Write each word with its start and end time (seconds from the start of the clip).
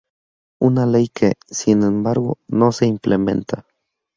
Una 0.59 0.87
ley 0.87 1.09
que, 1.09 1.33
sin 1.45 1.83
embargo, 1.83 2.39
no 2.47 2.71
se 2.71 2.87
implementa. 2.87 3.67